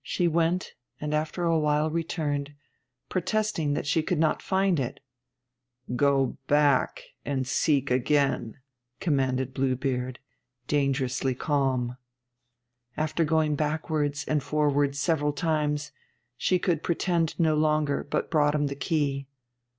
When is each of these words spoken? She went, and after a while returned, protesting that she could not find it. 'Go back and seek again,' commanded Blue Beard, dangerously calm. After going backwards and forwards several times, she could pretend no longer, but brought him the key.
She 0.00 0.26
went, 0.26 0.72
and 1.02 1.12
after 1.12 1.44
a 1.44 1.58
while 1.58 1.90
returned, 1.90 2.54
protesting 3.10 3.74
that 3.74 3.86
she 3.86 4.02
could 4.02 4.18
not 4.18 4.40
find 4.40 4.80
it. 4.80 5.00
'Go 5.94 6.38
back 6.46 7.04
and 7.26 7.46
seek 7.46 7.90
again,' 7.90 8.56
commanded 9.00 9.52
Blue 9.52 9.76
Beard, 9.76 10.18
dangerously 10.66 11.34
calm. 11.34 11.98
After 12.96 13.22
going 13.22 13.54
backwards 13.54 14.24
and 14.24 14.42
forwards 14.42 14.98
several 14.98 15.34
times, 15.34 15.92
she 16.38 16.58
could 16.58 16.82
pretend 16.82 17.38
no 17.38 17.54
longer, 17.54 18.02
but 18.02 18.30
brought 18.30 18.54
him 18.54 18.68
the 18.68 18.74
key. 18.74 19.26